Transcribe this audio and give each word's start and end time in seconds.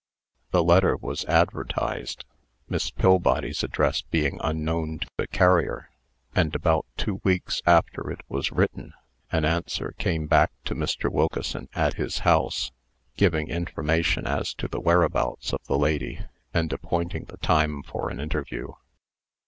The 0.49 0.63
letter 0.63 0.97
was 0.97 1.25
advertised 1.25 2.25
(Miss 2.67 2.89
Pillbody's 2.89 3.61
address 3.63 4.01
being 4.01 4.39
unknown 4.43 4.97
to 4.97 5.07
the 5.15 5.27
carrier), 5.27 5.91
and, 6.33 6.55
about 6.55 6.87
two 6.97 7.21
weeks 7.23 7.61
after 7.67 8.09
it 8.09 8.21
was 8.27 8.51
written, 8.51 8.95
an 9.31 9.45
answer 9.45 9.93
came 9.99 10.25
back 10.25 10.53
to 10.65 10.73
Mr. 10.73 11.07
Wilkeson, 11.07 11.69
at 11.75 11.97
his 11.97 12.17
house, 12.25 12.71
giving 13.15 13.49
information 13.49 14.25
as 14.25 14.55
to 14.55 14.67
the 14.67 14.79
whereabouts 14.81 15.53
of 15.53 15.63
the 15.65 15.77
lady, 15.77 16.25
and 16.51 16.73
appointing 16.73 17.25
the 17.25 17.37
time 17.37 17.83
for 17.83 18.09
an 18.09 18.19
interview. 18.19 18.69